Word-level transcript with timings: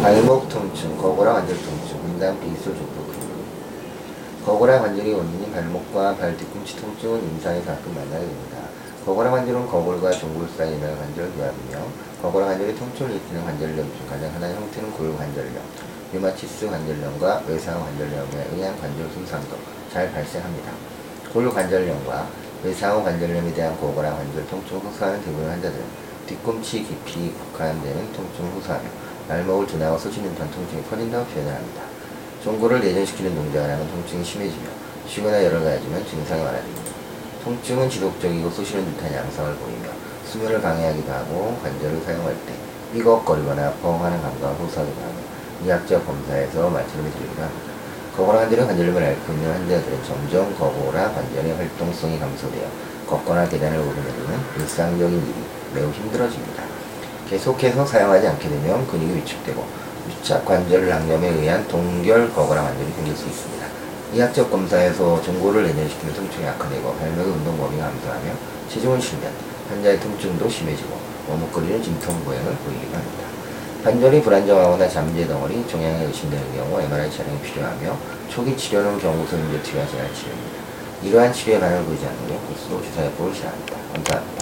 발목 0.00 0.48
통증, 0.48 0.96
거고라 0.96 1.32
관절 1.32 1.56
통증, 1.56 1.98
인당 2.06 2.38
비술 2.38 2.72
근육. 2.72 4.44
거고라 4.46 4.78
관절의 4.78 5.12
원인인 5.12 5.50
발목과 5.52 6.14
발 6.14 6.36
뒤꿈치 6.36 6.76
통증은 6.76 7.20
임상에 7.20 7.60
가끔 7.62 7.92
만나게 7.96 8.20
됩니다. 8.20 8.58
거고라 9.04 9.32
관절은 9.32 9.66
거골과 9.66 10.12
종골 10.12 10.48
사이에 10.56 10.74
있는 10.74 10.96
관절 10.96 11.32
교합이며 11.32 11.84
거고라 12.22 12.46
관절의 12.46 12.76
통증을 12.76 13.10
일으키는 13.10 13.44
관절염 13.44 13.76
중 13.76 14.06
가장 14.08 14.32
흔한 14.36 14.54
형태는 14.54 14.92
골관절염, 14.92 15.56
류마티스 16.12 16.68
관절염과 16.68 17.42
외상 17.48 17.80
관절염에 17.80 18.50
의한 18.54 18.80
관절 18.80 19.10
손상도 19.12 19.56
잘 19.92 20.12
발생합니다. 20.12 20.70
골관절염과 21.32 22.26
외상후 22.62 23.02
관절염에 23.02 23.52
대한 23.52 23.76
고고라 23.76 24.14
관절 24.14 24.46
통증을 24.46 24.80
호소하는 24.80 25.20
대부분 25.24 25.50
환자들은 25.50 25.84
뒤꿈치 26.28 26.84
깊이 26.84 27.32
국한되는 27.32 28.12
통증을 28.12 28.52
호소하며 28.52 29.07
발목을 29.28 29.66
드나고 29.66 29.98
쑤시는 29.98 30.32
듯한 30.32 30.50
통증이 30.50 30.82
퍼진다고 30.84 31.26
표현을 31.26 31.54
합니다. 31.54 31.82
종골을 32.42 32.80
내전시키는 32.80 33.34
동작을 33.34 33.70
하면 33.70 33.88
통증이 33.90 34.24
심해지며 34.24 34.68
쉬거나 35.06 35.44
열을 35.44 35.62
가해지면 35.62 36.06
증상이 36.06 36.42
많아집니다. 36.42 36.92
통증은 37.44 37.90
지속적이고 37.90 38.50
쑤시는 38.50 38.84
듯한 38.86 39.12
양상을 39.12 39.54
보이며 39.56 39.88
수면을 40.24 40.60
방해하기도 40.60 41.12
하고 41.12 41.58
관절을 41.62 42.00
사용할 42.02 42.34
때 42.46 42.54
삐걱거리거나 42.92 43.72
펑하는 43.82 44.22
감각을 44.22 44.56
호소하기도 44.60 45.00
하며 45.00 45.14
의학적 45.62 46.06
검사에서 46.06 46.70
말처럼이 46.70 47.10
들리기도 47.12 47.42
합니다. 47.42 47.72
거고라 48.16 48.38
관절의 48.40 48.66
관절염을 48.66 49.02
앓고 49.02 49.32
있는 49.32 49.52
환자들은 49.52 50.04
점점 50.04 50.58
거고라 50.58 51.12
관절의 51.12 51.54
활동성이 51.54 52.18
감소되어 52.18 52.66
걷거나 53.06 53.48
계단을 53.48 53.78
오르내리는 53.78 54.40
일상적인 54.58 55.18
일이 55.18 55.34
매우 55.74 55.90
힘들어집니다. 55.90 56.77
계속해서 57.28 57.84
사용하지 57.84 58.26
않게 58.26 58.48
되면 58.48 58.86
근육이 58.86 59.16
위축되고 59.18 59.64
유착 60.08 60.44
관절 60.44 60.88
낭염에 60.88 61.28
의한 61.28 61.66
동결 61.68 62.32
거고라 62.32 62.62
관절이 62.62 62.90
생길 62.92 63.14
수 63.16 63.26
있습니다. 63.26 63.66
의학적 64.14 64.50
검사에서 64.50 65.20
종골을 65.20 65.66
내전시키는 65.66 66.14
통증이 66.14 66.46
악화되고 66.46 66.94
발목의 66.94 67.32
운동 67.32 67.58
범위가 67.58 67.84
감소하며 67.84 68.32
체중을 68.70 69.00
실면 69.00 69.30
환자의 69.68 70.00
통증도 70.00 70.48
심해지고 70.48 70.98
머뭇거리는 71.28 71.82
진통 71.82 72.18
보행을 72.24 72.52
보이기도 72.54 72.96
합니다. 72.96 73.28
관절이 73.84 74.22
불안정하거나 74.22 74.88
잠재 74.88 75.26
덩어리, 75.26 75.66
종양이 75.68 76.04
의심되는 76.06 76.56
경우 76.56 76.80
MRI 76.80 77.10
촬영이 77.12 77.40
필요하며 77.42 77.96
초기 78.30 78.56
치료는 78.56 78.98
경구선 78.98 79.38
인제트가 79.40 79.86
제한 79.86 80.14
치료입니다. 80.14 80.58
이러한 81.02 81.32
치료에 81.32 81.60
반응을 81.60 81.84
보이지 81.84 82.06
않으면 82.06 82.46
고스로 82.46 82.82
주사요법을 82.82 83.34
시작합니다. 83.34 83.76
감사합니다. 83.92 84.38